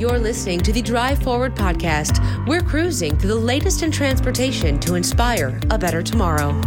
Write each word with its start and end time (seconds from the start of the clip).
You're 0.00 0.18
listening 0.18 0.60
to 0.60 0.72
the 0.72 0.80
Drive 0.80 1.22
Forward 1.22 1.54
podcast. 1.54 2.46
We're 2.46 2.62
cruising 2.62 3.18
through 3.18 3.28
the 3.28 3.34
latest 3.34 3.82
in 3.82 3.90
transportation 3.90 4.80
to 4.80 4.94
inspire 4.94 5.60
a 5.68 5.76
better 5.76 6.02
tomorrow. 6.02 6.58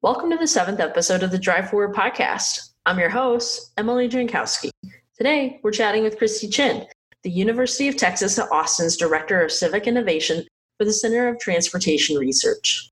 Welcome 0.00 0.30
to 0.30 0.36
the 0.38 0.46
seventh 0.46 0.78
episode 0.78 1.24
of 1.24 1.32
the 1.32 1.38
Drive 1.38 1.68
Forward 1.68 1.96
podcast. 1.96 2.74
I'm 2.86 2.96
your 2.96 3.08
host, 3.08 3.72
Emily 3.76 4.08
Jankowski. 4.08 4.70
Today, 5.18 5.58
we're 5.64 5.72
chatting 5.72 6.04
with 6.04 6.16
Kristie 6.16 6.54
Chin, 6.54 6.86
the 7.24 7.30
University 7.30 7.88
of 7.88 7.96
Texas 7.96 8.38
at 8.38 8.52
Austin's 8.52 8.96
Director 8.96 9.42
of 9.42 9.50
Civic 9.50 9.88
Innovation 9.88 10.46
for 10.78 10.84
the 10.84 10.92
Center 10.92 11.26
of 11.26 11.40
Transportation 11.40 12.16
Research. 12.16 12.91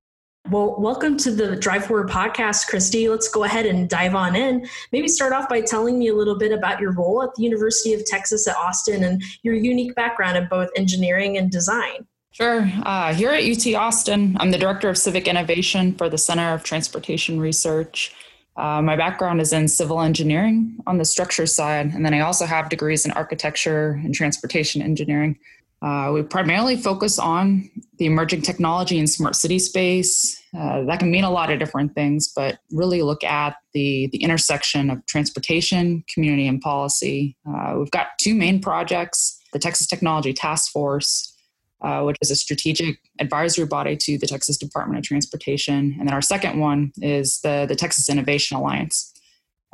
Well, 0.50 0.74
welcome 0.80 1.16
to 1.18 1.30
the 1.30 1.54
Drive 1.54 1.86
Forward 1.86 2.08
podcast, 2.08 2.68
Kristie. 2.68 3.08
Let's 3.08 3.28
go 3.28 3.44
ahead 3.44 3.66
and 3.66 3.88
dive 3.88 4.16
on 4.16 4.34
in. 4.34 4.66
Maybe 4.90 5.06
start 5.06 5.32
off 5.32 5.48
by 5.48 5.60
telling 5.60 5.96
me 5.96 6.08
a 6.08 6.14
little 6.14 6.36
bit 6.36 6.50
about 6.50 6.80
your 6.80 6.90
role 6.90 7.22
at 7.22 7.32
the 7.36 7.44
University 7.44 7.94
of 7.94 8.04
Texas 8.04 8.48
at 8.48 8.56
Austin 8.56 9.04
and 9.04 9.22
your 9.44 9.54
unique 9.54 9.94
background 9.94 10.36
in 10.36 10.48
both 10.48 10.68
engineering 10.74 11.38
and 11.38 11.52
design. 11.52 12.04
Sure. 12.32 12.68
Uh, 12.82 13.14
here 13.14 13.30
at 13.30 13.44
UT 13.44 13.74
Austin, 13.76 14.36
I'm 14.40 14.50
the 14.50 14.58
Director 14.58 14.88
of 14.88 14.98
Civic 14.98 15.28
Innovation 15.28 15.94
for 15.94 16.08
the 16.08 16.18
Center 16.18 16.52
of 16.52 16.64
Transportation 16.64 17.38
Research. 17.38 18.12
Uh, 18.56 18.82
my 18.82 18.96
background 18.96 19.40
is 19.40 19.52
in 19.52 19.68
civil 19.68 20.00
engineering 20.00 20.76
on 20.84 20.98
the 20.98 21.04
structure 21.04 21.46
side, 21.46 21.94
and 21.94 22.04
then 22.04 22.12
I 22.12 22.20
also 22.20 22.44
have 22.44 22.68
degrees 22.68 23.06
in 23.06 23.12
architecture 23.12 24.00
and 24.02 24.12
transportation 24.12 24.82
engineering. 24.82 25.38
Uh, 25.82 26.10
we 26.12 26.22
primarily 26.22 26.76
focus 26.76 27.18
on 27.18 27.70
the 27.98 28.06
emerging 28.06 28.42
technology 28.42 28.98
in 28.98 29.06
smart 29.06 29.34
city 29.34 29.58
space. 29.58 30.42
Uh, 30.56 30.82
that 30.84 30.98
can 30.98 31.10
mean 31.10 31.24
a 31.24 31.30
lot 31.30 31.50
of 31.50 31.58
different 31.58 31.94
things, 31.94 32.30
but 32.34 32.58
really 32.70 33.02
look 33.02 33.24
at 33.24 33.56
the, 33.72 34.08
the 34.12 34.22
intersection 34.22 34.90
of 34.90 35.04
transportation, 35.06 36.04
community, 36.12 36.46
and 36.46 36.60
policy. 36.60 37.36
Uh, 37.48 37.76
we've 37.78 37.90
got 37.90 38.08
two 38.18 38.34
main 38.34 38.60
projects 38.60 39.38
the 39.52 39.58
Texas 39.58 39.86
Technology 39.86 40.32
Task 40.32 40.70
Force, 40.70 41.36
uh, 41.82 42.02
which 42.02 42.16
is 42.20 42.30
a 42.30 42.36
strategic 42.36 42.98
advisory 43.18 43.66
body 43.66 43.96
to 43.96 44.18
the 44.18 44.26
Texas 44.26 44.56
Department 44.56 44.98
of 44.98 45.04
Transportation. 45.04 45.96
And 45.98 46.06
then 46.06 46.14
our 46.14 46.22
second 46.22 46.60
one 46.60 46.92
is 47.00 47.40
the, 47.40 47.66
the 47.68 47.74
Texas 47.74 48.08
Innovation 48.08 48.56
Alliance. 48.56 49.12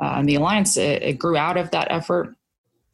Uh, 0.01 0.15
and 0.17 0.29
the 0.29 0.35
alliance, 0.35 0.77
it, 0.77 1.03
it 1.03 1.19
grew 1.19 1.37
out 1.37 1.57
of 1.57 1.71
that 1.71 1.91
effort 1.91 2.36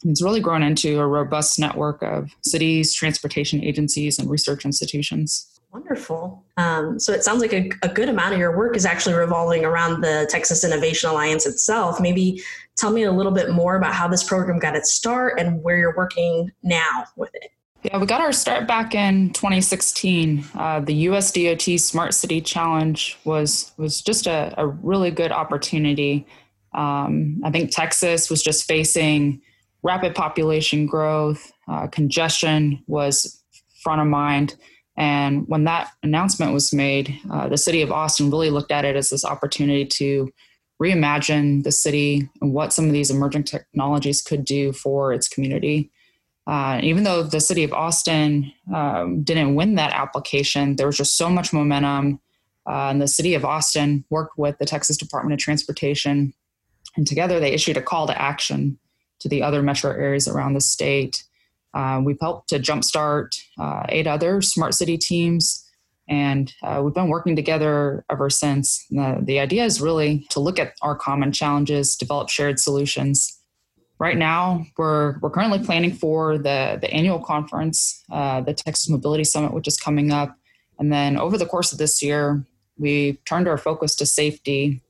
it's 0.05 0.21
really 0.21 0.39
grown 0.39 0.63
into 0.63 0.99
a 0.99 1.07
robust 1.07 1.59
network 1.59 2.01
of 2.01 2.31
cities, 2.41 2.93
transportation 2.93 3.63
agencies, 3.63 4.19
and 4.19 4.29
research 4.29 4.65
institutions. 4.65 5.49
Wonderful. 5.73 6.43
Um, 6.57 6.99
so 6.99 7.13
it 7.13 7.23
sounds 7.23 7.41
like 7.41 7.53
a, 7.53 7.71
a, 7.81 7.89
good 7.89 8.07
amount 8.07 8.33
of 8.33 8.39
your 8.39 8.55
work 8.55 8.75
is 8.75 8.85
actually 8.85 9.15
revolving 9.15 9.65
around 9.65 10.01
the 10.01 10.27
Texas 10.29 10.63
Innovation 10.63 11.09
Alliance 11.09 11.47
itself. 11.47 11.99
Maybe 11.99 12.43
tell 12.77 12.91
me 12.91 13.03
a 13.03 13.11
little 13.11 13.31
bit 13.31 13.49
more 13.49 13.75
about 13.75 13.95
how 13.95 14.07
this 14.07 14.23
program 14.23 14.59
got 14.59 14.75
its 14.75 14.93
start 14.93 15.39
and 15.39 15.63
where 15.63 15.75
you're 15.75 15.95
working 15.97 16.51
now 16.61 17.05
with 17.15 17.31
it. 17.33 17.49
Yeah, 17.81 17.97
we 17.97 18.05
got 18.05 18.21
our 18.21 18.31
start 18.31 18.67
back 18.67 18.93
in 18.93 19.33
2016. 19.33 20.45
Uh, 20.53 20.79
the 20.79 21.07
USDOT 21.07 21.79
Smart 21.79 22.13
City 22.13 22.39
Challenge 22.39 23.17
was 23.25 23.73
was 23.75 24.01
just 24.01 24.27
a, 24.27 24.53
a 24.57 24.67
really 24.67 25.09
good 25.09 25.31
opportunity. 25.31 26.27
Um, 26.73 27.41
I 27.43 27.49
think 27.49 27.71
Texas 27.71 28.29
was 28.29 28.43
just 28.43 28.65
facing 28.65 29.41
rapid 29.83 30.15
population 30.15 30.85
growth, 30.85 31.51
uh, 31.67 31.87
congestion 31.87 32.83
was 32.87 33.43
front 33.81 34.01
of 34.01 34.07
mind. 34.07 34.55
And 34.95 35.47
when 35.47 35.63
that 35.65 35.91
announcement 36.03 36.53
was 36.53 36.73
made, 36.73 37.17
uh, 37.31 37.49
the 37.49 37.57
city 37.57 37.81
of 37.81 37.91
Austin 37.91 38.29
really 38.29 38.49
looked 38.49 38.71
at 38.71 38.85
it 38.85 38.95
as 38.95 39.09
this 39.09 39.25
opportunity 39.25 39.85
to 39.85 40.31
reimagine 40.81 41.63
the 41.63 41.71
city 41.71 42.29
and 42.41 42.53
what 42.53 42.73
some 42.73 42.85
of 42.85 42.93
these 42.93 43.09
emerging 43.09 43.43
technologies 43.43 44.21
could 44.21 44.45
do 44.45 44.71
for 44.71 45.13
its 45.13 45.27
community. 45.27 45.91
Uh, 46.45 46.79
even 46.83 47.03
though 47.03 47.23
the 47.23 47.39
city 47.39 47.63
of 47.63 47.73
Austin 47.73 48.51
um, 48.73 49.23
didn't 49.23 49.55
win 49.55 49.75
that 49.75 49.93
application, 49.93 50.75
there 50.75 50.87
was 50.87 50.97
just 50.97 51.17
so 51.17 51.29
much 51.29 51.53
momentum. 51.53 52.19
Uh, 52.67 52.89
and 52.89 53.01
the 53.01 53.07
city 53.07 53.33
of 53.33 53.45
Austin 53.45 54.03
worked 54.09 54.37
with 54.37 54.57
the 54.57 54.65
Texas 54.65 54.97
Department 54.97 55.33
of 55.33 55.39
Transportation, 55.39 56.33
and 56.95 57.07
together 57.07 57.39
they 57.39 57.51
issued 57.51 57.77
a 57.77 57.81
call 57.81 58.07
to 58.07 58.21
action 58.21 58.77
to 59.23 59.29
the 59.29 59.41
other 59.41 59.63
metro 59.63 59.89
areas 59.91 60.27
around 60.27 60.53
the 60.53 60.61
state. 60.61 61.23
Uh, 61.73 62.01
we've 62.03 62.19
helped 62.21 62.49
to 62.49 62.59
jumpstart 62.59 63.41
uh, 63.59 63.83
eight 63.89 64.05
other 64.05 64.41
smart 64.41 64.75
city 64.75 64.97
teams, 64.97 65.65
and 66.07 66.53
uh, 66.61 66.81
we've 66.83 66.93
been 66.93 67.07
working 67.07 67.35
together 67.35 68.05
ever 68.11 68.29
since. 68.29 68.85
The, 68.91 69.19
the 69.23 69.39
idea 69.39 69.63
is 69.63 69.81
really 69.81 70.27
to 70.29 70.39
look 70.39 70.59
at 70.59 70.73
our 70.81 70.95
common 70.95 71.31
challenges, 71.31 71.95
develop 71.95 72.29
shared 72.29 72.59
solutions. 72.59 73.39
Right 73.97 74.17
now, 74.17 74.65
we're, 74.77 75.17
we're 75.19 75.29
currently 75.29 75.63
planning 75.63 75.93
for 75.93 76.37
the, 76.37 76.77
the 76.81 76.91
annual 76.91 77.19
conference, 77.19 78.03
uh, 78.11 78.41
the 78.41 78.53
Texas 78.53 78.89
Mobility 78.89 79.23
Summit, 79.23 79.53
which 79.53 79.67
is 79.67 79.77
coming 79.77 80.11
up. 80.11 80.37
And 80.77 80.91
then 80.91 81.17
over 81.17 81.37
the 81.37 81.45
course 81.45 81.71
of 81.71 81.77
this 81.77 82.03
year, 82.03 82.45
we 82.77 83.13
turned 83.25 83.47
our 83.47 83.57
focus 83.57 83.95
to 83.95 84.05
safety 84.05 84.81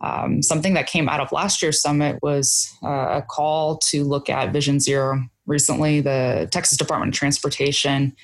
um, 0.00 0.42
something 0.42 0.74
that 0.74 0.86
came 0.86 1.08
out 1.08 1.20
of 1.20 1.32
last 1.32 1.62
year's 1.62 1.80
summit 1.80 2.18
was 2.22 2.72
uh, 2.82 3.18
a 3.18 3.22
call 3.22 3.78
to 3.90 4.04
look 4.04 4.30
at 4.30 4.52
Vision 4.52 4.80
Zero. 4.80 5.22
Recently, 5.46 6.00
the 6.00 6.48
Texas 6.50 6.78
Department 6.78 7.14
of 7.14 7.18
Transportation 7.18 8.14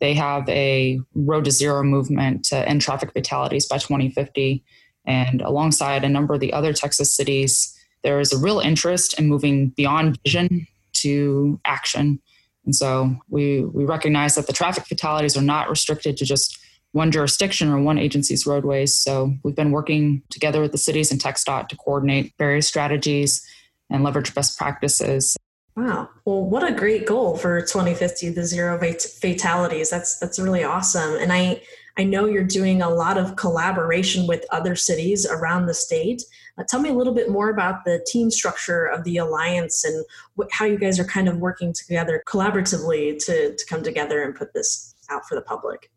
they 0.00 0.14
have 0.14 0.48
a 0.48 1.00
Road 1.14 1.44
to 1.44 1.50
Zero 1.50 1.82
movement 1.82 2.44
to 2.46 2.68
end 2.68 2.82
traffic 2.82 3.12
fatalities 3.12 3.66
by 3.66 3.78
2050, 3.78 4.62
and 5.06 5.40
alongside 5.40 6.04
a 6.04 6.08
number 6.08 6.34
of 6.34 6.40
the 6.40 6.52
other 6.52 6.72
Texas 6.72 7.14
cities, 7.14 7.74
there 8.02 8.20
is 8.20 8.32
a 8.32 8.38
real 8.38 8.60
interest 8.60 9.18
in 9.18 9.26
moving 9.26 9.70
beyond 9.70 10.18
vision 10.22 10.66
to 10.94 11.60
action. 11.64 12.20
And 12.64 12.74
so 12.74 13.16
we 13.30 13.62
we 13.62 13.84
recognize 13.84 14.34
that 14.34 14.46
the 14.46 14.52
traffic 14.52 14.86
fatalities 14.86 15.36
are 15.36 15.42
not 15.42 15.70
restricted 15.70 16.16
to 16.18 16.24
just 16.24 16.58
one 16.96 17.12
jurisdiction 17.12 17.68
or 17.68 17.78
one 17.78 17.98
agency's 17.98 18.46
roadways. 18.46 18.96
So 18.96 19.34
we've 19.44 19.54
been 19.54 19.70
working 19.70 20.22
together 20.30 20.62
with 20.62 20.72
the 20.72 20.78
cities 20.78 21.12
and 21.12 21.20
TxDOT 21.20 21.68
to 21.68 21.76
coordinate 21.76 22.32
various 22.38 22.66
strategies 22.66 23.46
and 23.90 24.02
leverage 24.02 24.34
best 24.34 24.58
practices. 24.58 25.36
Wow. 25.76 26.08
Well, 26.24 26.42
what 26.46 26.68
a 26.68 26.74
great 26.74 27.06
goal 27.06 27.36
for 27.36 27.60
2050, 27.60 28.30
the 28.30 28.44
zero 28.44 28.80
fatalities. 29.20 29.90
That's 29.90 30.18
that's 30.18 30.38
really 30.38 30.64
awesome. 30.64 31.16
And 31.16 31.34
I 31.34 31.60
I 31.98 32.04
know 32.04 32.24
you're 32.24 32.44
doing 32.44 32.80
a 32.80 32.88
lot 32.88 33.18
of 33.18 33.36
collaboration 33.36 34.26
with 34.26 34.46
other 34.50 34.74
cities 34.74 35.26
around 35.26 35.66
the 35.66 35.74
state. 35.74 36.22
Uh, 36.56 36.64
tell 36.66 36.80
me 36.80 36.88
a 36.88 36.94
little 36.94 37.12
bit 37.12 37.30
more 37.30 37.50
about 37.50 37.84
the 37.84 38.02
team 38.06 38.30
structure 38.30 38.86
of 38.86 39.04
the 39.04 39.18
alliance 39.18 39.84
and 39.84 40.02
how 40.50 40.64
you 40.64 40.78
guys 40.78 40.98
are 40.98 41.04
kind 41.04 41.28
of 41.28 41.36
working 41.36 41.74
together 41.74 42.22
collaboratively 42.26 43.22
to, 43.26 43.54
to 43.54 43.66
come 43.66 43.82
together 43.82 44.22
and 44.22 44.34
put 44.34 44.54
this 44.54 44.94
out 45.10 45.26
for 45.28 45.34
the 45.34 45.42
public. 45.42 45.90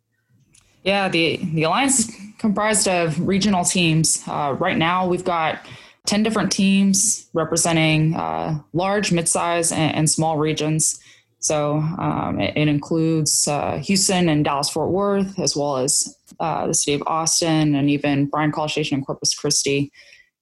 Yeah, 0.84 1.10
the, 1.10 1.38
the 1.54 1.64
alliance 1.64 2.00
is 2.00 2.16
comprised 2.38 2.88
of 2.88 3.20
regional 3.28 3.66
teams. 3.66 4.24
Uh, 4.28 4.56
right 4.58 4.78
now, 4.78 5.08
we've 5.08 5.26
got 5.26 5.66
10 6.06 6.24
different 6.24 6.52
teams 6.52 7.30
representing 7.34 8.16
uh, 8.16 8.60
large, 8.74 9.10
midsize, 9.10 9.72
and, 9.72 9.96
and, 9.96 10.10
small 10.10 10.38
regions. 10.38 11.00
So 11.40 11.78
um, 11.78 12.40
it, 12.40 12.56
it, 12.56 12.68
includes 12.68 13.48
uh, 13.48 13.78
Houston 13.78 14.30
and 14.30 14.44
Dallas 14.44 14.70
Fort 14.70 14.90
Worth, 14.90 15.38
as 15.38 15.56
well 15.56 15.78
as 15.78 16.18
uh, 16.40 16.68
the 16.68 16.74
city 16.74 16.96
of 16.96 17.04
Austin 17.06 17.76
and 17.76 17.90
even 17.90 18.26
Bryan 18.26 18.52
College 18.52 18.72
Station 18.72 18.96
and 18.96 19.06
Corpus 19.06 19.36
Christi. 19.36 19.92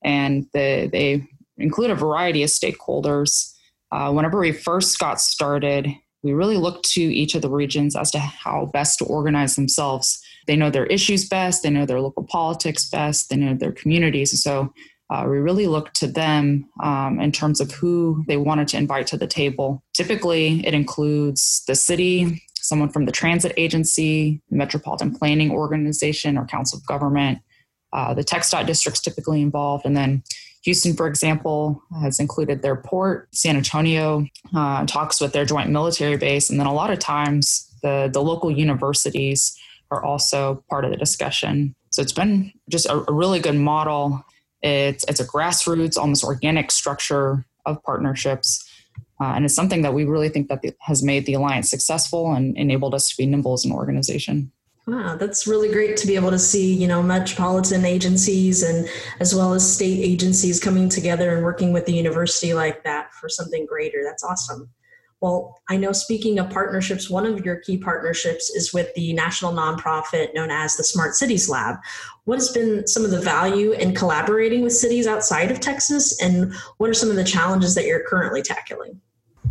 And 0.04 0.48
the, 0.54 0.90
they 0.92 1.28
include 1.58 1.92
a 1.92 1.96
variety 1.96 2.44
of 2.44 2.50
stakeholders. 2.50 3.54
Uh, 3.92 4.12
whenever 4.12 4.40
we 4.40 4.52
first 4.52 4.98
got 5.00 5.20
started, 5.20 5.88
we 6.24 6.34
really 6.34 6.58
looked 6.58 6.90
to 6.92 7.02
each 7.02 7.36
of 7.36 7.42
the 7.42 7.50
regions 7.50 7.96
as 7.96 8.12
to 8.12 8.20
how 8.20 8.68
best 8.68 9.00
to 9.00 9.06
organize 9.06 9.56
themselves 9.56 10.24
they 10.48 10.56
know 10.56 10.70
their 10.70 10.86
issues 10.88 11.28
best, 11.28 11.64
they 11.64 11.70
know 11.70 11.86
their 11.86 12.02
local 12.02 12.24
politics 12.24 12.90
best, 12.90 13.30
they 13.30 13.36
know 13.36 13.54
their 13.54 13.72
communities. 13.72 14.42
So 14.42 14.74
uh, 15.10 15.26
we 15.30 15.38
really 15.38 15.68
look 15.68 15.94
to 15.94 16.08
them 16.08 16.68
um, 16.84 17.20
in 17.20 17.32
terms 17.32 17.62
of 17.62 17.72
who 17.72 18.24
they 18.28 18.38
wanted 18.38 18.68
to 18.70 18.78
invite 18.78 19.08
to 19.08 19.18
the 19.18 19.28
table. 19.28 19.84
Typically, 19.94 20.66
it 20.66 20.74
includes 20.74 21.64
the 21.68 21.76
city, 21.76 22.44
someone 22.56 22.90
from 22.90 23.06
the 23.06 23.12
transit 23.12 23.54
agency, 23.56 24.42
metropolitan 24.50 25.16
planning 25.16 25.52
organization 25.52 26.38
or 26.38 26.46
council 26.46 26.78
of 26.78 26.86
government. 26.86 27.40
Uh, 27.94 28.14
the 28.14 28.24
TxDOT 28.24 28.66
districts 28.66 29.02
typically 29.02 29.42
involved, 29.42 29.86
and 29.86 29.96
then 29.96 30.22
Houston, 30.64 30.94
for 30.94 31.08
example, 31.08 31.82
has 32.02 32.20
included 32.20 32.62
their 32.62 32.76
port. 32.76 33.30
San 33.34 33.56
Antonio 33.56 34.26
uh, 34.54 34.86
talks 34.86 35.22
with 35.22 35.32
their 35.32 35.46
joint 35.46 35.70
military 35.70 36.18
base, 36.18 36.50
and 36.50 36.60
then 36.60 36.68
a 36.68 36.74
lot 36.74 36.90
of 36.90 37.00
times 37.00 37.74
the 37.82 38.10
the 38.12 38.22
local 38.22 38.52
universities 38.52 39.58
are 39.92 40.04
also 40.04 40.64
part 40.70 40.86
of 40.86 40.92
the 40.92 40.98
discussion. 40.98 41.76
So 41.92 42.02
it's 42.02 42.14
been 42.14 42.52
just 42.70 42.86
a, 42.86 43.10
a 43.10 43.14
really 43.14 43.40
good 43.40 43.56
model. 43.56 44.24
It's 44.62 45.06
it's 45.08 45.20
a 45.20 45.28
grassroots, 45.28 45.98
almost 45.98 46.24
organic 46.24 46.72
structure 46.72 47.46
of 47.66 47.82
partnerships. 47.84 48.64
Uh, 49.20 49.34
and 49.36 49.46
it's 49.46 49.56
something 49.56 49.82
that 49.82 49.94
we 49.94 50.06
really 50.06 50.30
think 50.30 50.48
that 50.48 50.62
the, 50.62 50.74
has 50.82 51.02
made 51.02 51.26
the 51.26 51.34
alliance 51.34 51.70
successful 51.70 52.34
and 52.34 52.56
enabled 52.58 52.94
us 52.94 53.10
to 53.10 53.18
be 53.18 53.26
nimble 53.26 53.54
as 53.54 53.66
an 53.66 53.72
organization. 53.72 54.52
Wow, 54.86 55.18
that's 55.18 55.48
really 55.48 55.70
great 55.70 55.98
to 55.98 56.08
be 56.08 56.16
able 56.16 56.30
to 56.30 56.40
see, 56.40 56.74
you 56.74 56.88
know, 56.88 57.04
metropolitan 57.04 57.84
agencies 57.84 58.64
and 58.64 58.88
as 59.20 59.36
well 59.36 59.54
as 59.54 59.70
state 59.70 60.00
agencies 60.00 60.62
coming 60.62 60.88
together 60.88 61.36
and 61.36 61.44
working 61.44 61.74
with 61.74 61.86
the 61.86 61.94
university 61.94 62.54
like 62.54 62.84
that 62.86 63.12
for 63.14 63.28
something 63.28 63.66
greater. 63.66 64.02
That's 64.06 64.24
awesome. 64.24 64.70
Well, 65.20 65.60
I 65.68 65.78
know 65.78 65.94
speaking 65.94 66.38
of 66.38 66.52
partnerships, 66.52 67.10
one 67.10 67.26
of 67.26 67.44
your 67.44 67.56
key 67.56 67.78
partnerships 67.78 68.52
is 68.52 68.72
with 68.72 68.94
the 68.94 69.14
national 69.14 69.52
nonprofit 69.52 70.36
known 70.36 70.52
as 70.52 70.78
the 70.78 70.84
Smart 70.84 71.16
Cities 71.16 71.50
Lab. 71.50 71.78
What 72.26 72.36
has 72.36 72.52
been 72.52 72.86
some 72.86 73.04
of 73.04 73.10
the 73.10 73.20
value 73.20 73.72
in 73.72 73.96
collaborating 73.96 74.62
with 74.62 74.74
cities 74.74 75.08
outside 75.08 75.50
of 75.50 75.60
Texas, 75.60 76.22
and 76.22 76.54
what 76.78 76.90
are 76.90 76.94
some 76.94 77.10
of 77.10 77.16
the 77.16 77.24
challenges 77.24 77.74
that 77.74 77.86
you're 77.86 78.04
currently 78.08 78.44
tackling? 78.44 79.02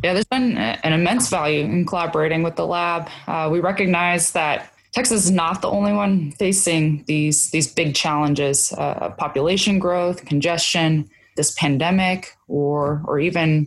Yeah, 0.05 0.13
there's 0.13 0.27
been 0.27 0.57
an 0.57 0.93
immense 0.93 1.29
value 1.31 1.65
in 1.65 1.85
collaborating 1.85 2.45
with 2.45 2.55
the 2.55 2.67
lab. 2.67 3.09
Uh, 3.27 3.49
we 3.51 3.59
recognize 3.59 4.31
that 4.33 4.73
Texas 4.93 5.25
is 5.25 5.31
not 5.31 5.63
the 5.63 5.71
only 5.71 5.93
one 5.93 6.31
facing 6.33 7.03
these 7.07 7.51
these 7.51 7.67
big 7.67 7.95
challenges: 7.97 8.73
uh, 8.79 9.11
population 9.19 9.81
growth, 9.81 10.25
congestion, 10.27 11.11
this 11.37 11.53
pandemic, 11.55 12.37
or 12.47 13.03
or 13.07 13.19
even 13.19 13.67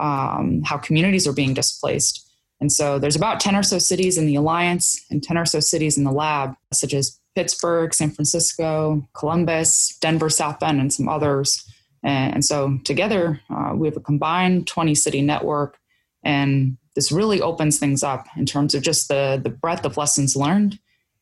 um, 0.00 0.62
how 0.64 0.78
communities 0.78 1.26
are 1.26 1.32
being 1.32 1.54
displaced. 1.54 2.26
And 2.60 2.70
so 2.70 2.98
there's 2.98 3.16
about 3.16 3.40
10 3.40 3.56
or 3.56 3.62
so 3.62 3.78
cities 3.78 4.18
in 4.18 4.26
the 4.26 4.34
alliance 4.34 5.04
and 5.10 5.22
10 5.22 5.38
or 5.38 5.46
so 5.46 5.60
cities 5.60 5.96
in 5.96 6.04
the 6.04 6.12
lab, 6.12 6.54
such 6.72 6.92
as 6.92 7.18
Pittsburgh, 7.34 7.94
San 7.94 8.10
Francisco, 8.10 9.08
Columbus, 9.14 9.96
Denver, 10.00 10.28
South 10.28 10.60
Bend, 10.60 10.80
and 10.80 10.92
some 10.92 11.08
others. 11.08 11.64
And, 12.02 12.44
so 12.44 12.78
together, 12.84 13.40
uh, 13.50 13.72
we 13.74 13.86
have 13.86 13.96
a 13.96 14.00
combined 14.00 14.66
20 14.66 14.94
city 14.94 15.22
network. 15.22 15.78
And 16.24 16.76
this 16.94 17.12
really 17.12 17.40
opens 17.40 17.78
things 17.78 18.02
up 18.02 18.26
in 18.36 18.46
terms 18.46 18.74
of 18.74 18.82
just 18.82 19.08
the, 19.08 19.40
the 19.42 19.50
breadth 19.50 19.84
of 19.84 19.96
lessons 19.96 20.34
learned 20.34 20.78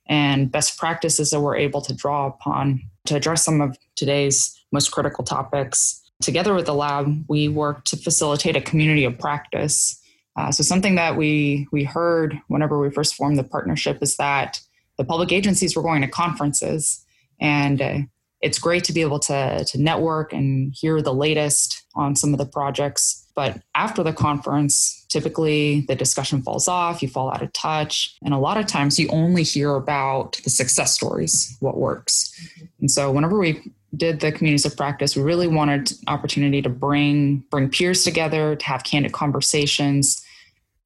and 0.08 0.50
best 0.50 0.78
practices 0.78 1.30
that 1.30 1.40
we're 1.40 1.56
able 1.56 1.80
to 1.82 1.94
draw 1.94 2.26
upon 2.26 2.80
to 3.06 3.16
address 3.16 3.44
some 3.44 3.60
of 3.60 3.76
today's 3.94 4.54
most 4.72 4.90
critical 4.90 5.24
topics. 5.24 5.97
Together 6.20 6.52
with 6.52 6.66
the 6.66 6.74
lab, 6.74 7.24
we 7.28 7.48
work 7.48 7.84
to 7.84 7.96
facilitate 7.96 8.56
a 8.56 8.60
community 8.60 9.04
of 9.04 9.18
practice. 9.18 10.00
Uh, 10.36 10.50
so 10.50 10.62
something 10.62 10.96
that 10.96 11.16
we 11.16 11.66
we 11.72 11.84
heard 11.84 12.38
whenever 12.48 12.78
we 12.78 12.90
first 12.90 13.14
formed 13.14 13.38
the 13.38 13.44
partnership 13.44 13.98
is 14.02 14.16
that 14.16 14.60
the 14.96 15.04
public 15.04 15.32
agencies 15.32 15.76
were 15.76 15.82
going 15.82 16.02
to 16.02 16.08
conferences, 16.08 17.04
and 17.40 17.80
uh, 17.80 17.98
it's 18.40 18.58
great 18.58 18.84
to 18.84 18.92
be 18.92 19.00
able 19.00 19.20
to 19.20 19.64
to 19.64 19.80
network 19.80 20.32
and 20.32 20.74
hear 20.76 21.00
the 21.00 21.14
latest 21.14 21.84
on 21.94 22.16
some 22.16 22.32
of 22.32 22.38
the 22.38 22.46
projects. 22.46 23.24
But 23.36 23.62
after 23.76 24.02
the 24.02 24.12
conference, 24.12 25.06
typically 25.08 25.82
the 25.82 25.94
discussion 25.94 26.42
falls 26.42 26.66
off, 26.66 27.00
you 27.00 27.08
fall 27.08 27.30
out 27.30 27.42
of 27.42 27.52
touch, 27.52 28.16
and 28.24 28.34
a 28.34 28.38
lot 28.38 28.58
of 28.58 28.66
times 28.66 28.98
you 28.98 29.08
only 29.10 29.44
hear 29.44 29.76
about 29.76 30.40
the 30.42 30.50
success 30.50 30.94
stories, 30.94 31.56
what 31.60 31.78
works. 31.78 32.34
And 32.80 32.90
so 32.90 33.12
whenever 33.12 33.38
we 33.38 33.62
did 33.96 34.20
the 34.20 34.32
communities 34.32 34.66
of 34.66 34.76
practice, 34.76 35.16
we 35.16 35.22
really 35.22 35.46
wanted 35.46 35.92
opportunity 36.06 36.60
to 36.62 36.68
bring 36.68 37.44
bring 37.50 37.68
peers 37.68 38.04
together, 38.04 38.56
to 38.56 38.64
have 38.66 38.84
candid 38.84 39.12
conversations, 39.12 40.22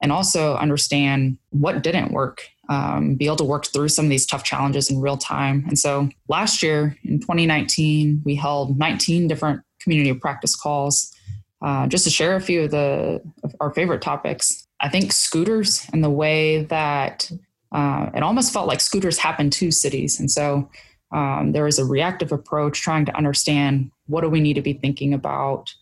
and 0.00 0.12
also 0.12 0.56
understand 0.56 1.38
what 1.50 1.82
didn't 1.82 2.12
work 2.12 2.43
um, 2.69 3.14
be 3.16 3.26
able 3.26 3.37
to 3.37 3.44
work 3.44 3.66
through 3.66 3.88
some 3.88 4.06
of 4.06 4.10
these 4.10 4.26
tough 4.26 4.44
challenges 4.44 4.90
in 4.90 5.00
real 5.00 5.16
time. 5.16 5.64
And 5.66 5.78
so 5.78 6.08
last 6.28 6.62
year 6.62 6.96
in 7.04 7.20
2019, 7.20 8.22
we 8.25 8.34
held 8.34 8.78
19 8.78 9.28
different 9.28 9.62
community 9.81 10.10
of 10.10 10.20
practice 10.20 10.54
calls. 10.54 11.12
Uh, 11.60 11.87
just 11.87 12.04
to 12.04 12.10
share 12.10 12.34
a 12.34 12.40
few 12.40 12.62
of 12.62 12.70
the 12.70 13.20
of 13.44 13.54
our 13.60 13.72
favorite 13.72 14.02
topics, 14.02 14.66
I 14.81 14.88
think 14.88 15.12
scooters 15.12 15.87
and 15.93 16.02
the 16.02 16.10
way 16.10 16.64
that 16.64 17.31
uh, 17.70 18.10
it 18.14 18.22
almost 18.22 18.52
felt 18.52 18.66
like 18.66 18.81
scooters 18.81 19.19
happened 19.19 19.52
to 19.54 19.70
cities, 19.70 20.19
and 20.19 20.31
so 20.31 20.69
um, 21.12 21.53
there 21.53 21.64
was 21.64 21.79
a 21.79 21.85
reactive 21.85 22.32
approach 22.32 22.81
trying 22.81 23.05
to 23.05 23.17
understand 23.17 23.91
what 24.06 24.23
do 24.23 24.29
we 24.29 24.41
need 24.41 24.55
to 24.55 24.62
be 24.62 24.73
thinking 24.73 25.12
about 25.12 25.75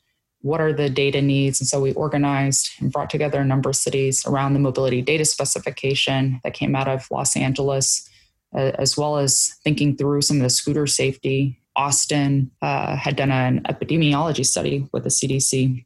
what 0.43 0.61
are 0.61 0.73
the 0.73 0.88
data 0.88 1.21
needs? 1.21 1.61
And 1.61 1.69
so 1.69 1.81
we 1.81 1.93
organized 1.93 2.71
and 2.81 2.91
brought 2.91 3.11
together 3.11 3.41
a 3.41 3.44
number 3.44 3.71
of 3.71 3.77
cities 3.77 4.25
around 4.27 4.55
the 4.55 4.59
mobility 4.59 5.03
data 5.03 5.25
specification 5.25 6.41
that 6.44 6.55
came 6.55 6.75
out 6.75 6.88
of 6.88 7.11
Los 7.11 7.37
Angeles, 7.37 8.09
uh, 8.55 8.73
as 8.79 8.97
well 8.97 9.19
as 9.19 9.55
thinking 9.62 9.97
through 9.97 10.23
some 10.23 10.38
of 10.38 10.43
the 10.43 10.50
scooter 10.50 10.87
safety. 10.87 11.59
Austin 11.77 12.50
uh, 12.62 12.97
had 12.97 13.17
done 13.17 13.31
an 13.31 13.62
epidemiology 13.69 14.44
study 14.44 14.88
with 14.93 15.05
the 15.05 15.09
CDC, 15.09 15.85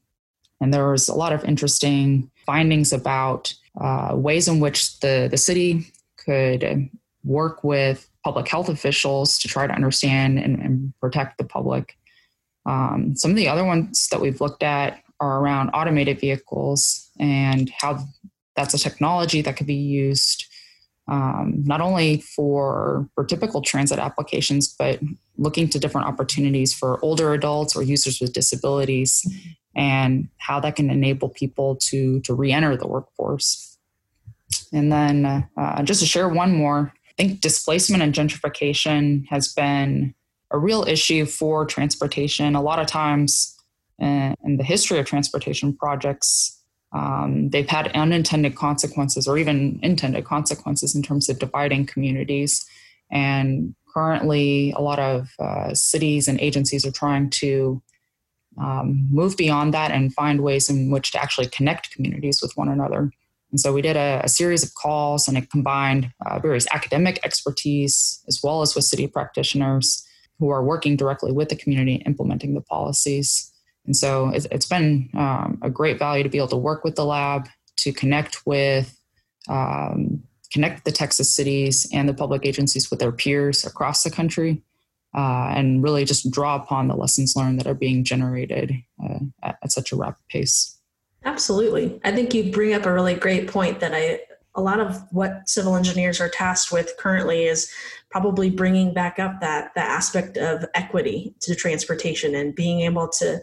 and 0.60 0.72
there 0.72 0.88
was 0.88 1.08
a 1.08 1.14
lot 1.14 1.32
of 1.32 1.44
interesting 1.44 2.30
findings 2.46 2.92
about 2.92 3.54
uh, 3.80 4.12
ways 4.14 4.48
in 4.48 4.60
which 4.60 4.98
the, 5.00 5.28
the 5.30 5.36
city 5.36 5.86
could 6.16 6.88
work 7.22 7.62
with 7.64 8.08
public 8.24 8.48
health 8.48 8.68
officials 8.68 9.38
to 9.38 9.48
try 9.48 9.66
to 9.66 9.72
understand 9.72 10.38
and, 10.38 10.58
and 10.58 10.92
protect 11.00 11.38
the 11.38 11.44
public 11.44 11.96
um, 12.66 13.14
some 13.14 13.30
of 13.30 13.36
the 13.36 13.48
other 13.48 13.64
ones 13.64 14.08
that 14.08 14.20
we've 14.20 14.40
looked 14.40 14.62
at 14.62 15.02
are 15.20 15.40
around 15.40 15.70
automated 15.70 16.18
vehicles 16.18 17.10
and 17.20 17.70
how 17.78 18.04
that's 18.56 18.74
a 18.74 18.78
technology 18.78 19.42
that 19.42 19.56
could 19.56 19.66
be 19.66 19.74
used 19.74 20.46
um, 21.06 21.62
not 21.64 21.80
only 21.80 22.18
for 22.18 23.08
for 23.14 23.24
typical 23.24 23.60
transit 23.60 23.98
applications, 23.98 24.68
but 24.68 25.00
looking 25.36 25.68
to 25.68 25.78
different 25.78 26.06
opportunities 26.06 26.72
for 26.72 26.98
older 27.04 27.34
adults 27.34 27.76
or 27.76 27.82
users 27.82 28.20
with 28.20 28.32
disabilities, 28.32 29.26
and 29.76 30.28
how 30.38 30.60
that 30.60 30.76
can 30.76 30.88
enable 30.88 31.28
people 31.28 31.76
to 31.76 32.20
to 32.20 32.32
re-enter 32.32 32.76
the 32.76 32.86
workforce. 32.86 33.76
And 34.72 34.90
then, 34.90 35.46
uh, 35.56 35.82
just 35.82 36.00
to 36.00 36.06
share 36.06 36.28
one 36.28 36.56
more, 36.56 36.94
I 37.18 37.22
think 37.22 37.40
displacement 37.40 38.02
and 38.02 38.12
gentrification 38.12 39.26
has 39.28 39.52
been 39.52 40.14
a 40.50 40.58
real 40.58 40.84
issue 40.84 41.26
for 41.26 41.64
transportation. 41.64 42.54
A 42.54 42.62
lot 42.62 42.78
of 42.78 42.86
times 42.86 43.56
uh, 44.02 44.34
in 44.44 44.56
the 44.56 44.64
history 44.64 44.98
of 44.98 45.06
transportation 45.06 45.76
projects, 45.76 46.60
um, 46.92 47.50
they've 47.50 47.68
had 47.68 47.88
unintended 47.88 48.56
consequences 48.56 49.28
or 49.28 49.38
even 49.38 49.78
intended 49.82 50.24
consequences 50.24 50.94
in 50.94 51.02
terms 51.02 51.28
of 51.28 51.38
dividing 51.38 51.86
communities. 51.86 52.64
And 53.10 53.74
currently, 53.92 54.72
a 54.72 54.80
lot 54.80 54.98
of 54.98 55.28
uh, 55.38 55.74
cities 55.74 56.26
and 56.26 56.40
agencies 56.40 56.84
are 56.84 56.92
trying 56.92 57.30
to 57.30 57.82
um, 58.58 59.08
move 59.10 59.36
beyond 59.36 59.74
that 59.74 59.90
and 59.90 60.14
find 60.14 60.40
ways 60.40 60.68
in 60.70 60.90
which 60.90 61.12
to 61.12 61.22
actually 61.22 61.46
connect 61.48 61.90
communities 61.92 62.40
with 62.42 62.56
one 62.56 62.68
another. 62.68 63.10
And 63.54 63.60
so 63.60 63.72
we 63.72 63.82
did 63.82 63.96
a, 63.96 64.20
a 64.24 64.28
series 64.28 64.64
of 64.64 64.74
calls 64.74 65.28
and 65.28 65.38
it 65.38 65.48
combined 65.48 66.10
uh, 66.26 66.40
various 66.40 66.66
academic 66.72 67.20
expertise 67.22 68.20
as 68.26 68.40
well 68.42 68.62
as 68.62 68.74
with 68.74 68.82
city 68.82 69.06
practitioners 69.06 70.04
who 70.40 70.48
are 70.48 70.64
working 70.64 70.96
directly 70.96 71.30
with 71.30 71.50
the 71.50 71.54
community 71.54 72.02
implementing 72.04 72.54
the 72.54 72.60
policies. 72.60 73.52
And 73.86 73.96
so 73.96 74.30
it's, 74.30 74.48
it's 74.50 74.66
been 74.66 75.08
um, 75.14 75.60
a 75.62 75.70
great 75.70 76.00
value 76.00 76.24
to 76.24 76.28
be 76.28 76.38
able 76.38 76.48
to 76.48 76.56
work 76.56 76.82
with 76.82 76.96
the 76.96 77.04
lab, 77.04 77.46
to 77.76 77.92
connect 77.92 78.44
with 78.44 78.98
um, 79.48 80.24
connect 80.52 80.84
the 80.84 80.90
Texas 80.90 81.32
cities 81.32 81.88
and 81.92 82.08
the 82.08 82.14
public 82.14 82.44
agencies 82.44 82.90
with 82.90 82.98
their 82.98 83.12
peers 83.12 83.64
across 83.64 84.02
the 84.02 84.10
country, 84.10 84.64
uh, 85.16 85.52
and 85.54 85.80
really 85.80 86.04
just 86.04 86.28
draw 86.32 86.56
upon 86.56 86.88
the 86.88 86.96
lessons 86.96 87.36
learned 87.36 87.60
that 87.60 87.68
are 87.68 87.74
being 87.74 88.02
generated 88.02 88.72
uh, 89.00 89.20
at, 89.44 89.58
at 89.62 89.70
such 89.70 89.92
a 89.92 89.96
rapid 89.96 90.26
pace. 90.28 90.73
Absolutely. 91.24 92.00
I 92.04 92.12
think 92.12 92.34
you 92.34 92.52
bring 92.52 92.74
up 92.74 92.86
a 92.86 92.92
really 92.92 93.14
great 93.14 93.48
point 93.48 93.80
that 93.80 93.94
I 93.94 94.20
a 94.56 94.60
lot 94.60 94.78
of 94.78 95.02
what 95.10 95.48
civil 95.48 95.74
engineers 95.74 96.20
are 96.20 96.28
tasked 96.28 96.70
with 96.70 96.96
currently 96.98 97.44
is 97.44 97.70
probably 98.10 98.50
bringing 98.50 98.94
back 98.94 99.18
up 99.18 99.40
that 99.40 99.74
that 99.74 99.90
aspect 99.90 100.36
of 100.36 100.64
equity 100.74 101.34
to 101.40 101.54
transportation 101.54 102.34
and 102.34 102.54
being 102.54 102.80
able 102.80 103.08
to 103.08 103.40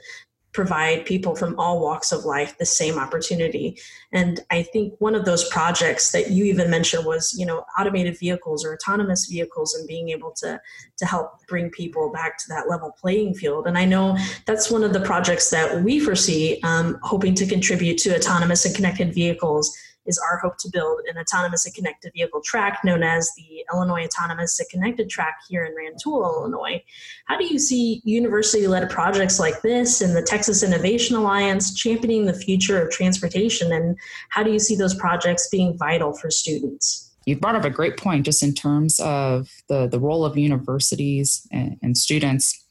provide 0.53 1.05
people 1.05 1.35
from 1.35 1.57
all 1.57 1.79
walks 1.79 2.11
of 2.11 2.25
life 2.25 2.57
the 2.57 2.65
same 2.65 2.99
opportunity. 2.99 3.77
And 4.11 4.41
i 4.49 4.63
think 4.63 4.93
one 4.99 5.15
of 5.15 5.25
those 5.25 5.47
projects 5.49 6.11
that 6.11 6.31
you 6.31 6.45
even 6.45 6.69
mentioned 6.69 7.05
was 7.05 7.33
you 7.37 7.45
know 7.45 7.63
automated 7.79 8.17
vehicles 8.17 8.65
or 8.65 8.73
autonomous 8.73 9.25
vehicles 9.25 9.73
and 9.73 9.87
being 9.87 10.09
able 10.09 10.31
to 10.37 10.59
to 10.97 11.05
help 11.05 11.45
bring 11.47 11.69
people 11.69 12.11
back 12.11 12.37
to 12.37 12.45
that 12.49 12.69
level 12.69 12.95
playing 12.99 13.33
field. 13.33 13.67
And 13.67 13.77
i 13.77 13.85
know 13.85 14.17
that's 14.45 14.69
one 14.69 14.83
of 14.83 14.93
the 14.93 15.01
projects 15.01 15.49
that 15.49 15.83
we 15.83 15.99
foresee 15.99 16.59
um, 16.63 16.99
hoping 17.03 17.35
to 17.35 17.45
contribute 17.45 17.97
to 17.99 18.15
autonomous 18.15 18.65
and 18.65 18.75
connected 18.75 19.13
vehicles 19.13 19.75
is 20.11 20.19
our 20.29 20.37
hope 20.37 20.57
to 20.57 20.69
build 20.69 20.99
an 21.07 21.17
autonomous 21.17 21.65
and 21.65 21.73
connected 21.73 22.11
vehicle 22.13 22.41
track 22.43 22.81
known 22.83 23.01
as 23.01 23.31
the 23.37 23.63
Illinois 23.73 24.03
Autonomous 24.03 24.59
and 24.59 24.69
Connected 24.69 25.09
Track 25.09 25.37
here 25.49 25.65
in 25.65 25.73
Rantoul, 25.73 26.23
Illinois. 26.23 26.83
How 27.25 27.37
do 27.37 27.45
you 27.45 27.57
see 27.57 28.01
university 28.03 28.67
led 28.67 28.89
projects 28.89 29.39
like 29.39 29.61
this 29.61 30.01
and 30.01 30.15
the 30.15 30.21
Texas 30.21 30.63
Innovation 30.63 31.15
Alliance 31.15 31.73
championing 31.73 32.25
the 32.25 32.33
future 32.33 32.81
of 32.81 32.91
transportation? 32.91 33.71
And 33.71 33.97
how 34.29 34.43
do 34.43 34.51
you 34.51 34.59
see 34.59 34.75
those 34.75 34.93
projects 34.93 35.47
being 35.49 35.77
vital 35.77 36.13
for 36.13 36.29
students? 36.29 37.07
you 37.25 37.35
brought 37.37 37.55
up 37.55 37.65
a 37.65 37.69
great 37.69 37.97
point 37.97 38.25
just 38.25 38.41
in 38.41 38.53
terms 38.53 38.99
of 38.99 39.47
the, 39.69 39.87
the 39.87 39.99
role 39.99 40.25
of 40.25 40.37
universities 40.37 41.47
and, 41.51 41.77
and 41.83 41.97
students. 41.97 42.65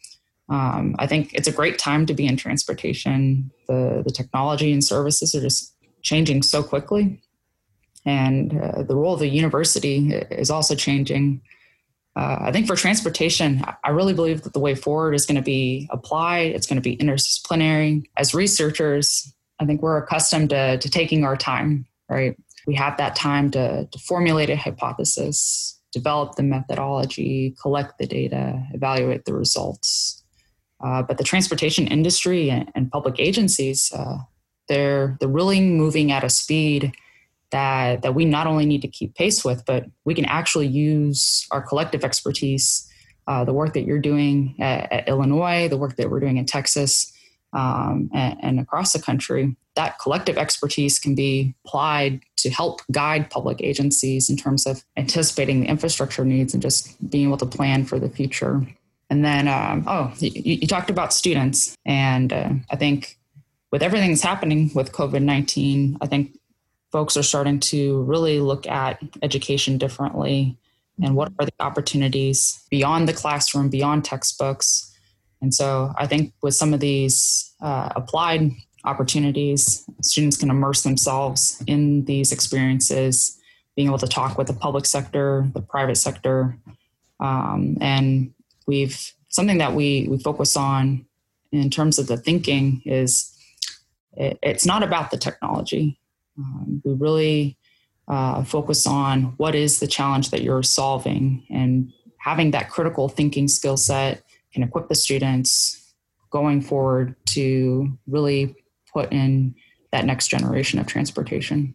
Um, 0.48 0.96
I 0.98 1.06
think 1.06 1.32
it's 1.32 1.46
a 1.46 1.52
great 1.52 1.78
time 1.78 2.04
to 2.06 2.14
be 2.14 2.26
in 2.26 2.36
transportation. 2.36 3.52
The, 3.68 4.02
the 4.04 4.10
technology 4.10 4.72
and 4.72 4.82
services 4.82 5.34
are 5.34 5.40
just 5.40 5.74
changing 6.02 6.42
so 6.42 6.62
quickly. 6.62 7.22
And 8.04 8.58
uh, 8.58 8.82
the 8.82 8.96
role 8.96 9.14
of 9.14 9.20
the 9.20 9.28
university 9.28 10.12
is 10.30 10.50
also 10.50 10.74
changing. 10.74 11.42
Uh, 12.16 12.38
I 12.40 12.52
think 12.52 12.66
for 12.66 12.76
transportation, 12.76 13.62
I 13.84 13.90
really 13.90 14.14
believe 14.14 14.42
that 14.42 14.52
the 14.52 14.58
way 14.58 14.74
forward 14.74 15.14
is 15.14 15.26
going 15.26 15.36
to 15.36 15.42
be 15.42 15.88
applied. 15.90 16.52
It's 16.52 16.66
going 16.66 16.80
to 16.80 16.82
be 16.82 16.96
interdisciplinary. 16.96 18.04
As 18.16 18.34
researchers, 18.34 19.32
I 19.60 19.66
think 19.66 19.82
we're 19.82 19.98
accustomed 19.98 20.50
to, 20.50 20.78
to 20.78 20.90
taking 20.90 21.24
our 21.24 21.36
time, 21.36 21.86
right? 22.08 22.36
We 22.66 22.74
have 22.74 22.96
that 22.96 23.14
time 23.14 23.50
to, 23.52 23.86
to 23.86 23.98
formulate 23.98 24.50
a 24.50 24.56
hypothesis, 24.56 25.78
develop 25.92 26.34
the 26.34 26.42
methodology, 26.42 27.54
collect 27.60 27.98
the 27.98 28.06
data, 28.06 28.62
evaluate 28.72 29.24
the 29.24 29.34
results. 29.34 30.22
Uh, 30.82 31.02
but 31.02 31.18
the 31.18 31.24
transportation 31.24 31.86
industry 31.86 32.50
and, 32.50 32.70
and 32.74 32.90
public 32.90 33.16
agencies, 33.18 33.92
uh, 33.94 34.18
they're 34.68 35.16
they're 35.20 35.28
really 35.28 35.60
moving 35.60 36.10
at 36.10 36.24
a 36.24 36.30
speed 36.30 36.92
that 37.50 38.02
that 38.02 38.14
we 38.14 38.24
not 38.24 38.46
only 38.46 38.66
need 38.66 38.82
to 38.82 38.88
keep 38.88 39.14
pace 39.14 39.44
with, 39.44 39.64
but 39.66 39.84
we 40.04 40.14
can 40.14 40.24
actually 40.24 40.66
use 40.66 41.46
our 41.50 41.60
collective 41.60 42.04
expertise, 42.04 42.88
uh, 43.26 43.44
the 43.44 43.52
work 43.52 43.74
that 43.74 43.82
you're 43.82 43.98
doing 43.98 44.54
at, 44.58 44.92
at, 44.92 45.08
Illinois, 45.08 45.68
the 45.68 45.76
work 45.76 45.96
that 45.96 46.10
we're 46.10 46.20
doing 46.20 46.36
in 46.36 46.46
Texas, 46.46 47.12
um, 47.52 48.10
and, 48.14 48.36
and 48.42 48.60
across 48.60 48.92
the 48.92 49.00
country. 49.00 49.56
That 49.76 49.98
collective 49.98 50.36
expertise 50.36 50.98
can 50.98 51.14
be 51.14 51.54
applied 51.64 52.20
to 52.38 52.50
help 52.50 52.80
guide 52.90 53.30
public 53.30 53.60
agencies 53.60 54.28
in 54.28 54.36
terms 54.36 54.66
of 54.66 54.84
anticipating 54.96 55.60
the 55.60 55.68
infrastructure 55.68 56.24
needs 56.24 56.54
and 56.54 56.62
just 56.62 57.10
being 57.10 57.28
able 57.28 57.36
to 57.38 57.46
plan 57.46 57.84
for 57.84 57.98
the 57.98 58.08
future. 58.08 58.66
And 59.10 59.24
then, 59.24 59.48
um, 59.48 59.84
oh, 59.86 60.12
you, 60.18 60.30
you, 60.34 60.66
talked 60.66 60.88
about 60.88 61.12
students, 61.12 61.76
and 61.84 62.32
uh, 62.32 62.50
I 62.70 62.76
think 62.76 63.18
with 63.72 63.82
everything 63.82 64.10
that's 64.10 64.22
happening 64.22 64.70
with 64.74 64.92
COVID 64.92 65.22
19, 65.22 65.98
I 66.00 66.06
think 66.06 66.38
folks 66.92 67.16
are 67.16 67.22
starting 67.22 67.60
to 67.60 68.02
really 68.02 68.40
look 68.40 68.66
at 68.66 69.00
education 69.22 69.78
differently 69.78 70.56
and 71.02 71.14
what 71.14 71.32
are 71.38 71.46
the 71.46 71.52
opportunities 71.60 72.64
beyond 72.70 73.08
the 73.08 73.12
classroom, 73.12 73.70
beyond 73.70 74.04
textbooks. 74.04 74.94
And 75.40 75.54
so 75.54 75.94
I 75.96 76.06
think 76.06 76.34
with 76.42 76.54
some 76.54 76.74
of 76.74 76.80
these 76.80 77.54
uh, 77.62 77.90
applied 77.96 78.50
opportunities, 78.84 79.84
students 80.02 80.36
can 80.36 80.50
immerse 80.50 80.82
themselves 80.82 81.62
in 81.66 82.04
these 82.04 82.32
experiences, 82.32 83.38
being 83.76 83.88
able 83.88 83.98
to 83.98 84.06
talk 84.08 84.36
with 84.36 84.48
the 84.48 84.52
public 84.52 84.84
sector, 84.84 85.48
the 85.54 85.62
private 85.62 85.96
sector. 85.96 86.58
Um, 87.20 87.78
and 87.80 88.32
we've 88.66 89.12
something 89.28 89.58
that 89.58 89.74
we, 89.74 90.06
we 90.10 90.18
focus 90.18 90.56
on 90.56 91.06
in 91.52 91.70
terms 91.70 91.98
of 91.98 92.06
the 92.06 92.16
thinking 92.16 92.82
is 92.84 93.36
it, 94.16 94.38
it's 94.42 94.66
not 94.66 94.82
about 94.82 95.10
the 95.10 95.16
technology. 95.16 95.99
Um, 96.40 96.82
we 96.84 96.94
really 96.94 97.58
uh, 98.08 98.42
focus 98.44 98.86
on 98.86 99.34
what 99.36 99.54
is 99.54 99.80
the 99.80 99.86
challenge 99.86 100.30
that 100.30 100.42
you're 100.42 100.62
solving 100.62 101.46
and 101.50 101.92
having 102.18 102.50
that 102.50 102.70
critical 102.70 103.08
thinking 103.08 103.48
skill 103.48 103.76
set 103.76 104.22
can 104.52 104.62
equip 104.62 104.88
the 104.88 104.94
students 104.94 105.94
going 106.30 106.60
forward 106.60 107.14
to 107.26 107.96
really 108.06 108.54
put 108.92 109.12
in 109.12 109.54
that 109.92 110.04
next 110.04 110.28
generation 110.28 110.78
of 110.78 110.86
transportation. 110.86 111.74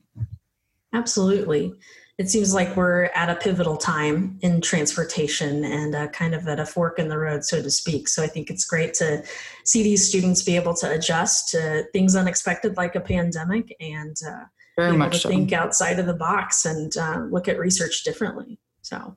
Absolutely 0.93 1.73
it 2.17 2.29
seems 2.29 2.53
like 2.53 2.77
we're 2.77 3.05
at 3.13 3.29
a 3.29 3.35
pivotal 3.35 3.75
time 3.75 4.39
in 4.41 4.61
transportation 4.61 5.65
and 5.65 5.93
uh, 5.93 6.07
kind 6.09 6.33
of 6.33 6.47
at 6.47 6.61
a 6.61 6.65
fork 6.65 6.97
in 6.97 7.09
the 7.09 7.17
road, 7.17 7.43
so 7.43 7.61
to 7.61 7.69
speak. 7.69 8.07
So 8.07 8.23
I 8.23 8.27
think 8.27 8.49
it's 8.49 8.63
great 8.63 8.93
to 8.95 9.21
see 9.65 9.83
these 9.83 10.07
students 10.07 10.41
be 10.41 10.55
able 10.55 10.73
to 10.75 10.91
adjust 10.91 11.49
to 11.49 11.83
things 11.91 12.15
unexpected 12.15 12.77
like 12.77 12.95
a 12.95 13.01
pandemic 13.01 13.75
and 13.81 14.15
uh, 14.25 14.45
Very 14.77 14.91
be 14.91 14.97
able 14.97 15.09
to 15.11 15.17
so. 15.17 15.29
think 15.29 15.53
outside 15.53 15.99
of 15.99 16.05
the 16.05 16.13
box 16.13 16.65
and 16.65 16.95
uh, 16.97 17.25
look 17.29 17.47
at 17.47 17.57
research 17.57 18.03
differently. 18.03 18.59
So, 18.81 19.15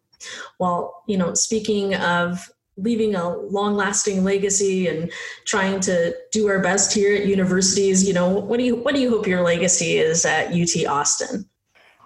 well, 0.58 1.02
you 1.06 1.16
know, 1.16 1.34
speaking 1.34 1.94
of 1.94 2.50
leaving 2.76 3.14
a 3.16 3.36
long 3.36 3.74
lasting 3.74 4.22
legacy 4.22 4.86
and 4.86 5.10
trying 5.44 5.80
to 5.80 6.14
do 6.30 6.46
our 6.46 6.60
best 6.60 6.94
here 6.94 7.16
at 7.16 7.26
universities 7.26 8.06
you 8.06 8.14
know 8.14 8.28
what 8.28 8.56
do 8.56 8.64
you 8.64 8.76
what 8.76 8.94
do 8.94 9.00
you 9.00 9.10
hope 9.10 9.26
your 9.26 9.42
legacy 9.42 9.96
is 9.96 10.24
at 10.24 10.52
UT 10.52 10.86
Austin 10.86 11.44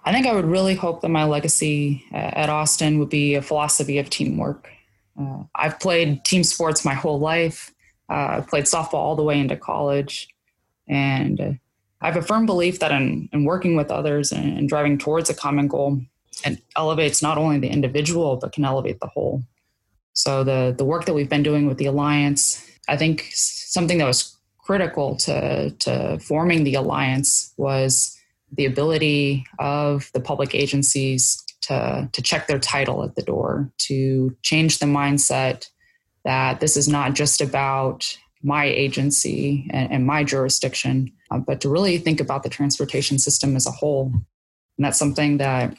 I 0.05 0.13
think 0.13 0.27
I 0.27 0.35
would 0.35 0.45
really 0.45 0.75
hope 0.75 1.01
that 1.03 1.09
my 1.11 1.25
legacy 1.25 2.05
uh, 2.13 2.17
at 2.17 2.49
Austin 2.49 2.99
would 2.99 3.09
be 3.09 3.35
a 3.37 3.43
philosophy 3.43 3.99
of 3.99 4.11
teamwork. 4.11 4.69
Uh, 5.19 5.45
I've 5.55 5.79
played 5.79 6.25
team 6.25 6.43
sports 6.43 6.85
my 6.85 6.95
whole 6.95 7.21
life. 7.21 7.73
Uh, 8.11 8.39
I've 8.39 8.49
played 8.49 8.65
softball 8.65 8.95
all 8.95 9.17
the 9.17 9.23
way 9.23 9.39
into 9.39 9.57
college. 9.57 10.29
And 10.89 11.41
uh, 11.41 11.53
I 12.03 12.07
have 12.07 12.17
a 12.17 12.23
firm 12.23 12.47
belief 12.47 12.81
that 12.81 12.91
in, 12.91 13.29
in 13.33 13.45
working 13.45 13.77
with 13.77 13.91
others 13.91 14.33
and, 14.33 14.59
and, 14.59 14.69
driving 14.69 14.99
towards 14.99 15.31
a 15.31 15.35
common 15.35 15.69
goal, 15.69 16.01
it 16.45 16.61
elevates 16.77 17.23
not 17.23 17.39
only 17.39 17.59
the 17.59 17.69
individual, 17.69 18.37
but 18.37 18.53
can 18.53 18.65
elevate 18.65 18.99
the 18.99 19.07
whole. 19.07 19.45
So 20.13 20.43
the, 20.43 20.75
the 20.77 20.85
work 20.85 21.05
that 21.05 21.15
we've 21.15 21.29
been 21.29 21.45
doing 21.45 21.67
with 21.67 21.79
the 21.79 21.87
Alliance, 21.87 22.69
I 22.89 22.97
think 22.97 23.29
something 23.33 23.99
that 23.99 24.07
was 24.07 24.37
critical 24.59 25.17
to, 25.17 25.71
to 25.71 26.19
forming 26.19 26.65
the 26.65 26.75
Alliance 26.75 27.55
was 27.57 28.19
the 28.51 28.67
ability 28.67 29.47
of 29.61 30.11
the 30.13 30.21
public 30.21 30.55
agencies 30.55 31.43
to, 31.63 32.09
to 32.13 32.23
check 32.23 32.49
their 32.49 32.59
title 32.59 33.05
at 33.05 33.15
the 33.15 33.23
door, 33.23 33.71
to 33.79 34.37
change 34.43 34.79
the 34.79 34.87
mindset 34.87 35.69
that 36.25 36.61
this 36.61 36.77
is 36.77 36.89
not 36.89 37.15
just 37.15 37.41
about 37.41 38.17
my 38.43 38.65
agency 38.65 39.69
and, 39.71 39.93
and 39.93 40.07
my 40.07 40.25
jurisdiction, 40.25 41.13
uh, 41.31 41.39
but 41.39 41.61
to 41.61 41.69
really 41.69 41.99
think 41.99 42.21
about 42.21 42.43
the 42.43 42.49
transportation 42.49 43.19
system 43.19 43.57
as 43.57 43.67
a 43.67 43.71
whole. 43.71 44.13
And 44.79 44.85
that's 44.85 44.99
something 44.99 45.39
that 45.39 45.75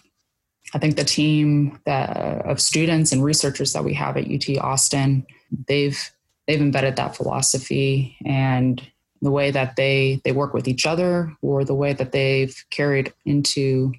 I 0.73 0.79
think 0.79 0.95
the 0.95 1.03
team 1.03 1.79
that, 1.85 2.45
of 2.45 2.61
students 2.61 3.11
and 3.11 3.23
researchers 3.23 3.73
that 3.73 3.83
we 3.83 3.93
have 3.95 4.17
at 4.17 4.29
UT 4.29 4.57
Austin, 4.59 5.25
they've 5.67 5.99
they've 6.47 6.61
embedded 6.61 6.97
that 6.97 7.15
philosophy 7.15 8.17
and 8.25 8.81
the 9.21 9.31
way 9.31 9.51
that 9.51 9.75
they 9.75 10.21
they 10.23 10.31
work 10.31 10.53
with 10.53 10.67
each 10.67 10.85
other 10.85 11.35
or 11.41 11.63
the 11.63 11.75
way 11.75 11.93
that 11.93 12.11
they've 12.11 12.55
carried 12.69 13.13
into 13.25 13.93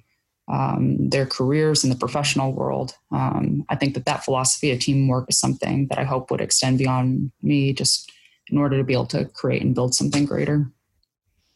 um, 0.47 1.09
their 1.09 1.25
careers 1.25 1.83
in 1.83 1.89
the 1.89 1.95
professional 1.95 2.51
world. 2.51 2.93
Um, 3.11 3.65
I 3.69 3.75
think 3.75 3.95
that 3.95 4.05
that 4.05 4.23
philosophy 4.23 4.71
of 4.71 4.79
teamwork 4.79 5.29
is 5.29 5.39
something 5.39 5.87
that 5.87 5.97
I 5.97 6.03
hope 6.03 6.29
would 6.29 6.41
extend 6.41 6.77
beyond 6.77 7.31
me, 7.41 7.73
just 7.73 8.11
in 8.49 8.57
order 8.57 8.77
to 8.77 8.83
be 8.83 8.93
able 8.93 9.07
to 9.07 9.25
create 9.25 9.61
and 9.61 9.73
build 9.73 9.95
something 9.95 10.25
greater. 10.25 10.71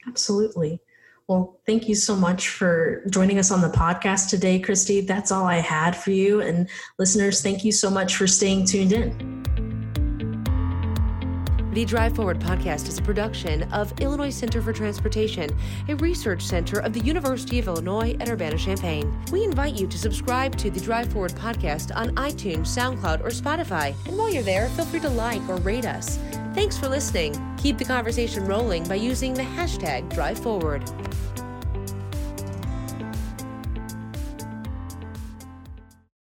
Absolutely. 0.08 0.82
Well, 1.28 1.60
thank 1.68 1.88
you 1.88 1.94
so 1.94 2.16
much 2.16 2.50
for 2.50 3.04
joining 3.10 3.38
us 3.38 3.52
on 3.52 3.62
the 3.62 3.70
podcast 3.70 4.30
today, 4.30 4.60
Kristie. 4.60 5.06
That's 5.06 5.32
all 5.32 5.46
I 5.46 5.58
had 5.58 5.96
for 5.96 6.10
you. 6.10 6.42
And 6.42 6.68
listeners, 6.98 7.44
thank 7.44 7.64
you 7.64 7.72
so 7.72 7.92
much 7.92 8.16
for 8.16 8.26
staying 8.26 8.66
tuned 8.66 8.94
in. 8.94 9.59
The 11.80 11.86
Drive 11.86 12.18
Forward 12.18 12.40
podcast 12.40 12.90
is 12.90 12.98
a 12.98 13.02
production 13.02 13.64
of 13.72 13.98
Illinois 14.02 14.32
Center 14.32 14.62
for 14.62 14.74
Transportation, 14.74 15.50
a 15.88 15.96
research 15.96 16.42
center 16.42 16.80
of 16.80 16.92
the 16.92 17.00
University 17.00 17.58
of 17.58 17.70
Illinois 17.70 18.18
at 18.20 18.28
Urbana 18.28 18.58
Champaign. 18.58 19.18
We 19.32 19.46
invite 19.46 19.80
you 19.80 19.88
to 19.88 19.98
subscribe 19.98 20.58
to 20.58 20.70
the 20.70 20.82
Drive 20.82 21.14
Forward 21.14 21.32
podcast 21.36 21.96
on 21.96 22.14
iTunes, 22.16 22.68
SoundCloud, 22.68 23.22
or 23.22 23.30
Spotify. 23.30 23.96
And 24.06 24.18
while 24.18 24.30
you're 24.30 24.44
there, 24.44 24.68
feel 24.72 24.84
free 24.88 25.00
to 25.00 25.10
like 25.10 25.48
or 25.48 25.56
rate 25.56 25.86
us. 25.86 26.18
Thanks 26.54 26.78
for 26.78 26.90
listening. 26.90 27.34
Keep 27.56 27.78
the 27.78 27.86
conversation 27.86 28.44
rolling 28.44 28.86
by 28.86 28.96
using 28.96 29.34
the 29.34 29.44
hashtag 29.44 30.14
Drive 30.14 30.40
Forward. 30.40 30.84